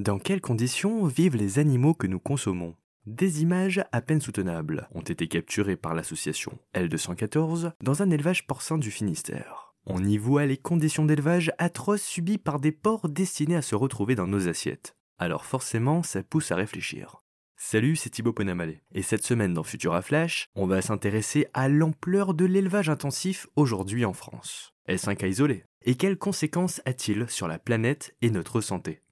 Dans 0.00 0.18
quelles 0.18 0.40
conditions 0.40 1.04
vivent 1.04 1.36
les 1.36 1.58
animaux 1.58 1.92
que 1.92 2.06
nous 2.06 2.18
consommons? 2.18 2.74
Des 3.04 3.42
images 3.42 3.84
à 3.92 4.00
peine 4.00 4.22
soutenables 4.22 4.88
ont 4.94 5.02
été 5.02 5.28
capturées 5.28 5.76
par 5.76 5.92
l'association 5.92 6.58
L214 6.74 7.72
dans 7.82 8.02
un 8.02 8.08
élevage 8.08 8.46
porcin 8.46 8.78
du 8.78 8.90
Finistère. 8.90 9.74
On 9.84 10.02
y 10.02 10.16
voit 10.16 10.46
les 10.46 10.56
conditions 10.56 11.04
d'élevage 11.04 11.52
atroces 11.58 12.00
subies 12.00 12.38
par 12.38 12.60
des 12.60 12.72
porcs 12.72 13.10
destinés 13.10 13.56
à 13.56 13.60
se 13.60 13.74
retrouver 13.74 14.14
dans 14.14 14.26
nos 14.26 14.48
assiettes. 14.48 14.96
Alors 15.18 15.44
forcément, 15.44 16.02
ça 16.02 16.22
pousse 16.22 16.50
à 16.50 16.56
réfléchir. 16.56 17.20
Salut, 17.58 17.94
c'est 17.94 18.08
Thibaut 18.08 18.32
Ponamalé. 18.32 18.80
Et 18.92 19.02
cette 19.02 19.26
semaine 19.26 19.52
dans 19.52 19.64
Futura 19.64 20.00
Flash, 20.00 20.48
on 20.54 20.66
va 20.66 20.80
s'intéresser 20.80 21.46
à 21.52 21.68
l'ampleur 21.68 22.32
de 22.32 22.46
l'élevage 22.46 22.88
intensif 22.88 23.48
aujourd'hui 23.54 24.06
en 24.06 24.14
France. 24.14 24.72
Est-ce 24.86 25.10
un 25.10 25.14
cas 25.14 25.26
isolé? 25.26 25.66
Et 25.82 25.96
quelles 25.96 26.16
conséquences 26.16 26.80
a-t-il 26.86 27.28
sur 27.28 27.48
la 27.48 27.58
planète 27.58 28.16
et 28.22 28.30
notre 28.30 28.62
santé? 28.62 29.02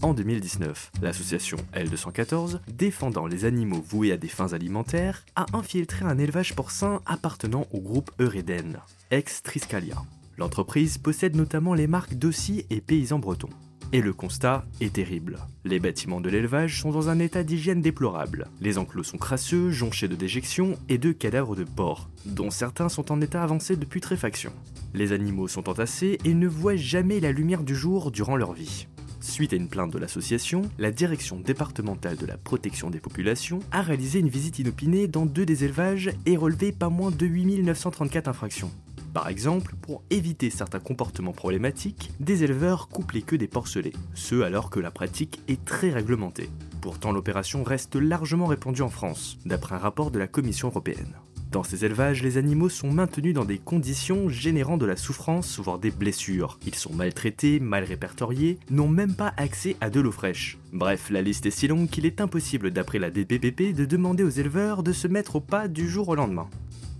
En 0.00 0.14
2019, 0.14 0.92
l'association 1.02 1.56
L214, 1.74 2.60
défendant 2.72 3.26
les 3.26 3.44
animaux 3.44 3.84
voués 3.84 4.12
à 4.12 4.16
des 4.16 4.28
fins 4.28 4.52
alimentaires, 4.52 5.26
a 5.34 5.46
infiltré 5.52 6.04
un 6.04 6.18
élevage 6.18 6.54
porcin 6.54 7.00
appartenant 7.04 7.66
au 7.72 7.80
groupe 7.80 8.12
Eureden, 8.20 8.78
ex-Triscalia. 9.10 9.96
L'entreprise 10.36 10.98
possède 10.98 11.34
notamment 11.34 11.74
les 11.74 11.88
marques 11.88 12.14
Dossi 12.14 12.64
et 12.70 12.80
Paysans 12.80 13.18
Bretons. 13.18 13.48
Et 13.92 14.00
le 14.00 14.12
constat 14.12 14.64
est 14.80 14.92
terrible. 14.92 15.38
Les 15.64 15.80
bâtiments 15.80 16.20
de 16.20 16.28
l'élevage 16.28 16.80
sont 16.80 16.92
dans 16.92 17.08
un 17.08 17.18
état 17.18 17.42
d'hygiène 17.42 17.82
déplorable. 17.82 18.46
Les 18.60 18.78
enclos 18.78 19.02
sont 19.02 19.18
crasseux, 19.18 19.70
jonchés 19.70 20.06
de 20.06 20.14
déjections 20.14 20.78
et 20.88 20.98
de 20.98 21.10
cadavres 21.10 21.56
de 21.56 21.64
porcs, 21.64 22.08
dont 22.24 22.50
certains 22.50 22.88
sont 22.88 23.10
en 23.10 23.20
état 23.20 23.42
avancé 23.42 23.74
de 23.74 23.84
putréfaction. 23.84 24.52
Les 24.94 25.10
animaux 25.10 25.48
sont 25.48 25.68
entassés 25.68 26.18
et 26.24 26.34
ne 26.34 26.46
voient 26.46 26.76
jamais 26.76 27.18
la 27.18 27.32
lumière 27.32 27.64
du 27.64 27.74
jour 27.74 28.12
durant 28.12 28.36
leur 28.36 28.52
vie. 28.52 28.86
Suite 29.28 29.52
à 29.52 29.56
une 29.56 29.68
plainte 29.68 29.92
de 29.92 29.98
l'association, 29.98 30.62
la 30.78 30.90
direction 30.90 31.38
départementale 31.38 32.16
de 32.16 32.24
la 32.24 32.38
protection 32.38 32.88
des 32.88 32.98
populations 32.98 33.60
a 33.70 33.82
réalisé 33.82 34.20
une 34.20 34.30
visite 34.30 34.58
inopinée 34.58 35.06
dans 35.06 35.26
deux 35.26 35.44
des 35.44 35.64
élevages 35.64 36.10
et 36.24 36.38
relevé 36.38 36.72
pas 36.72 36.88
moins 36.88 37.10
de 37.10 37.26
8934 37.26 38.26
infractions. 38.26 38.70
Par 39.12 39.28
exemple, 39.28 39.74
pour 39.82 40.02
éviter 40.08 40.48
certains 40.48 40.80
comportements 40.80 41.34
problématiques, 41.34 42.10
des 42.20 42.42
éleveurs 42.42 42.88
coupent 42.88 43.12
les 43.12 43.22
queues 43.22 43.36
des 43.36 43.48
porcelets, 43.48 43.92
ce 44.14 44.40
alors 44.40 44.70
que 44.70 44.80
la 44.80 44.90
pratique 44.90 45.40
est 45.46 45.62
très 45.62 45.90
réglementée. 45.90 46.48
Pourtant, 46.80 47.12
l'opération 47.12 47.62
reste 47.64 47.96
largement 47.96 48.46
répandue 48.46 48.82
en 48.82 48.88
France, 48.88 49.36
d'après 49.44 49.74
un 49.74 49.78
rapport 49.78 50.10
de 50.10 50.18
la 50.18 50.26
Commission 50.26 50.68
européenne. 50.68 51.14
Dans 51.50 51.62
ces 51.62 51.86
élevages, 51.86 52.22
les 52.22 52.36
animaux 52.36 52.68
sont 52.68 52.90
maintenus 52.90 53.32
dans 53.32 53.46
des 53.46 53.56
conditions 53.56 54.28
générant 54.28 54.76
de 54.76 54.84
la 54.84 54.96
souffrance, 54.96 55.58
voire 55.58 55.78
des 55.78 55.90
blessures. 55.90 56.58
Ils 56.66 56.74
sont 56.74 56.92
maltraités, 56.92 57.58
mal 57.58 57.84
répertoriés, 57.84 58.58
n'ont 58.70 58.88
même 58.88 59.14
pas 59.14 59.32
accès 59.38 59.74
à 59.80 59.88
de 59.88 59.98
l'eau 59.98 60.12
fraîche. 60.12 60.58
Bref, 60.74 61.08
la 61.08 61.22
liste 61.22 61.46
est 61.46 61.50
si 61.50 61.66
longue 61.66 61.88
qu'il 61.88 62.04
est 62.04 62.20
impossible, 62.20 62.70
d'après 62.70 62.98
la 62.98 63.10
DPPP, 63.10 63.72
de 63.74 63.86
demander 63.86 64.24
aux 64.24 64.28
éleveurs 64.28 64.82
de 64.82 64.92
se 64.92 65.08
mettre 65.08 65.36
au 65.36 65.40
pas 65.40 65.68
du 65.68 65.88
jour 65.88 66.10
au 66.10 66.14
lendemain. 66.14 66.50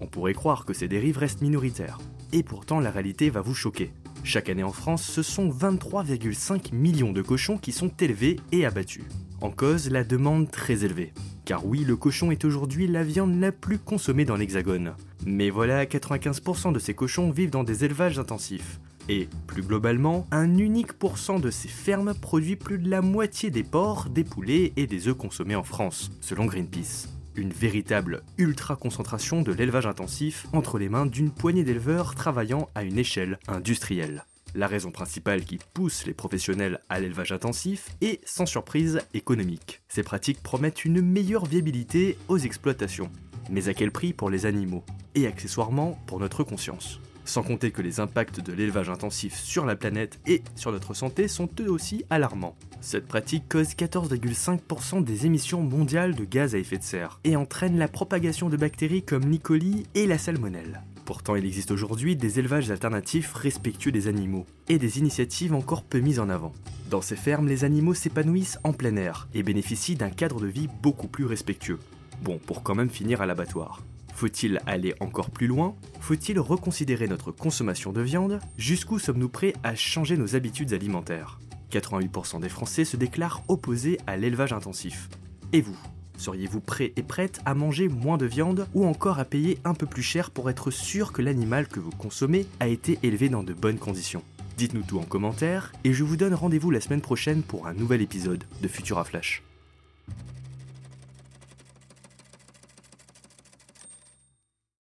On 0.00 0.06
pourrait 0.06 0.32
croire 0.32 0.64
que 0.64 0.72
ces 0.72 0.88
dérives 0.88 1.18
restent 1.18 1.42
minoritaires. 1.42 1.98
Et 2.32 2.42
pourtant, 2.42 2.80
la 2.80 2.90
réalité 2.90 3.28
va 3.28 3.42
vous 3.42 3.54
choquer. 3.54 3.92
Chaque 4.24 4.48
année 4.48 4.62
en 4.62 4.72
France, 4.72 5.02
ce 5.02 5.22
sont 5.22 5.50
23,5 5.50 6.74
millions 6.74 7.12
de 7.12 7.22
cochons 7.22 7.58
qui 7.58 7.72
sont 7.72 7.92
élevés 8.00 8.36
et 8.52 8.64
abattus. 8.64 9.04
En 9.42 9.50
cause, 9.50 9.90
la 9.90 10.04
demande 10.04 10.50
très 10.50 10.84
élevée. 10.84 11.12
Car 11.48 11.64
oui, 11.64 11.82
le 11.82 11.96
cochon 11.96 12.30
est 12.30 12.44
aujourd'hui 12.44 12.86
la 12.86 13.02
viande 13.02 13.40
la 13.40 13.52
plus 13.52 13.78
consommée 13.78 14.26
dans 14.26 14.36
l'Hexagone. 14.36 14.92
Mais 15.24 15.48
voilà, 15.48 15.86
95% 15.86 16.74
de 16.74 16.78
ces 16.78 16.92
cochons 16.92 17.30
vivent 17.30 17.48
dans 17.48 17.64
des 17.64 17.86
élevages 17.86 18.18
intensifs. 18.18 18.78
Et, 19.08 19.30
plus 19.46 19.62
globalement, 19.62 20.26
un 20.30 20.58
unique 20.58 20.92
pourcent 20.92 21.38
de 21.38 21.50
ces 21.50 21.68
fermes 21.68 22.12
produit 22.12 22.56
plus 22.56 22.76
de 22.76 22.90
la 22.90 23.00
moitié 23.00 23.48
des 23.50 23.62
porcs, 23.62 24.10
des 24.10 24.24
poulets 24.24 24.74
et 24.76 24.86
des 24.86 25.08
œufs 25.08 25.16
consommés 25.16 25.56
en 25.56 25.62
France, 25.62 26.10
selon 26.20 26.44
Greenpeace. 26.44 27.08
Une 27.34 27.54
véritable 27.54 28.24
ultra-concentration 28.36 29.40
de 29.40 29.52
l'élevage 29.52 29.86
intensif 29.86 30.48
entre 30.52 30.78
les 30.78 30.90
mains 30.90 31.06
d'une 31.06 31.30
poignée 31.30 31.64
d'éleveurs 31.64 32.14
travaillant 32.14 32.68
à 32.74 32.82
une 32.82 32.98
échelle 32.98 33.38
industrielle. 33.48 34.26
La 34.54 34.66
raison 34.66 34.90
principale 34.90 35.44
qui 35.44 35.58
pousse 35.74 36.06
les 36.06 36.14
professionnels 36.14 36.80
à 36.88 37.00
l'élevage 37.00 37.32
intensif 37.32 37.90
est, 38.00 38.20
sans 38.26 38.46
surprise, 38.46 39.00
économique. 39.12 39.82
Ces 39.88 40.02
pratiques 40.02 40.42
promettent 40.42 40.84
une 40.84 41.02
meilleure 41.02 41.44
viabilité 41.44 42.16
aux 42.28 42.38
exploitations. 42.38 43.10
Mais 43.50 43.68
à 43.68 43.74
quel 43.74 43.90
prix 43.90 44.12
pour 44.12 44.30
les 44.30 44.46
animaux 44.46 44.84
Et 45.14 45.26
accessoirement 45.26 45.98
pour 46.06 46.18
notre 46.18 46.44
conscience? 46.44 47.00
Sans 47.24 47.42
compter 47.42 47.72
que 47.72 47.82
les 47.82 48.00
impacts 48.00 48.40
de 48.40 48.54
l'élevage 48.54 48.88
intensif 48.88 49.34
sur 49.34 49.66
la 49.66 49.76
planète 49.76 50.18
et 50.26 50.42
sur 50.54 50.72
notre 50.72 50.94
santé 50.94 51.28
sont 51.28 51.50
eux 51.60 51.70
aussi 51.70 52.04
alarmants. 52.08 52.56
Cette 52.80 53.06
pratique 53.06 53.48
cause 53.50 53.74
14,5% 53.74 55.04
des 55.04 55.26
émissions 55.26 55.62
mondiales 55.62 56.14
de 56.14 56.24
gaz 56.24 56.54
à 56.54 56.58
effet 56.58 56.78
de 56.78 56.82
serre 56.82 57.20
et 57.24 57.36
entraîne 57.36 57.76
la 57.76 57.88
propagation 57.88 58.48
de 58.48 58.56
bactéries 58.56 59.02
comme 59.02 59.30
l'E. 59.30 59.38
coli 59.38 59.84
et 59.94 60.06
la 60.06 60.16
salmonelle. 60.16 60.80
Pourtant, 61.08 61.36
il 61.36 61.46
existe 61.46 61.70
aujourd'hui 61.70 62.16
des 62.16 62.38
élevages 62.38 62.70
alternatifs 62.70 63.32
respectueux 63.32 63.90
des 63.90 64.08
animaux 64.08 64.44
et 64.68 64.76
des 64.76 64.98
initiatives 64.98 65.54
encore 65.54 65.82
peu 65.82 66.00
mises 66.00 66.20
en 66.20 66.28
avant. 66.28 66.52
Dans 66.90 67.00
ces 67.00 67.16
fermes, 67.16 67.48
les 67.48 67.64
animaux 67.64 67.94
s'épanouissent 67.94 68.58
en 68.62 68.74
plein 68.74 68.94
air 68.96 69.26
et 69.32 69.42
bénéficient 69.42 69.96
d'un 69.96 70.10
cadre 70.10 70.38
de 70.38 70.46
vie 70.46 70.68
beaucoup 70.82 71.08
plus 71.08 71.24
respectueux. 71.24 71.78
Bon, 72.20 72.36
pour 72.36 72.62
quand 72.62 72.74
même 72.74 72.90
finir 72.90 73.22
à 73.22 73.26
l'abattoir. 73.26 73.82
Faut-il 74.12 74.60
aller 74.66 74.94
encore 75.00 75.30
plus 75.30 75.46
loin? 75.46 75.74
Faut-il 75.98 76.38
reconsidérer 76.38 77.08
notre 77.08 77.32
consommation 77.32 77.90
de 77.90 78.02
viande? 78.02 78.38
Jusqu'où 78.58 78.98
sommes-nous 78.98 79.30
prêts 79.30 79.54
à 79.62 79.74
changer 79.74 80.18
nos 80.18 80.36
habitudes 80.36 80.74
alimentaires? 80.74 81.40
88% 81.72 82.40
des 82.40 82.50
Français 82.50 82.84
se 82.84 82.98
déclarent 82.98 83.42
opposés 83.48 83.96
à 84.06 84.18
l'élevage 84.18 84.52
intensif. 84.52 85.08
Et 85.54 85.62
vous? 85.62 85.78
Seriez-vous 86.18 86.60
prêt 86.60 86.92
et 86.96 87.02
prête 87.02 87.40
à 87.46 87.54
manger 87.54 87.88
moins 87.88 88.18
de 88.18 88.26
viande 88.26 88.66
ou 88.74 88.84
encore 88.84 89.18
à 89.18 89.24
payer 89.24 89.58
un 89.64 89.72
peu 89.72 89.86
plus 89.86 90.02
cher 90.02 90.30
pour 90.30 90.50
être 90.50 90.70
sûr 90.70 91.12
que 91.12 91.22
l'animal 91.22 91.68
que 91.68 91.80
vous 91.80 91.92
consommez 91.92 92.46
a 92.60 92.68
été 92.68 92.98
élevé 93.02 93.30
dans 93.30 93.42
de 93.42 93.54
bonnes 93.54 93.78
conditions? 93.78 94.22
Dites-nous 94.58 94.82
tout 94.82 94.98
en 94.98 95.04
commentaire 95.04 95.72
et 95.84 95.92
je 95.94 96.04
vous 96.04 96.16
donne 96.16 96.34
rendez-vous 96.34 96.70
la 96.70 96.80
semaine 96.80 97.00
prochaine 97.00 97.42
pour 97.42 97.66
un 97.66 97.74
nouvel 97.74 98.02
épisode 98.02 98.44
de 98.60 98.68
Futura 98.68 99.04
Flash. 99.04 99.42